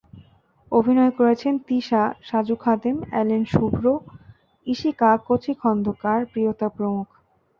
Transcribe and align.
অভিনয় 0.71 1.13
করেছেন 1.19 1.53
তিশা, 1.67 2.01
সাজু 2.23 2.55
খাদেম, 2.55 2.97
অ্যালেন 3.09 3.43
শুভ্র, 3.45 3.85
ইশিকা, 4.67 5.11
কচি 5.27 5.53
খন্দকার, 5.61 6.19
প্রিয়তা 6.31 6.67
প্রমুখ। 6.69 7.07